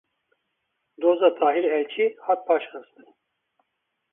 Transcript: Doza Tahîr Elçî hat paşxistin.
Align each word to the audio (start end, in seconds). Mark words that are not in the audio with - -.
Doza 1.01 1.29
Tahîr 1.37 1.65
Elçî 1.77 2.05
hat 2.25 2.39
paşxistin. 2.47 3.07